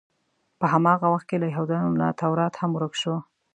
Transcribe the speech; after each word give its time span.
په 0.59 0.65
هماغه 0.73 1.07
وخت 1.13 1.25
کې 1.29 1.37
له 1.41 1.47
یهودانو 1.53 1.91
نه 2.01 2.07
تورات 2.19 2.53
هم 2.61 2.71
ورک 2.73 2.93
شو. 3.01 3.15